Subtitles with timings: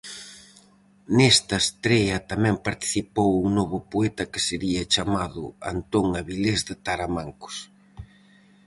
[1.17, 5.41] Nesta estrea tamén participou un novo poeta que sería chamado
[5.73, 7.55] Antón Avilés de Taramancos.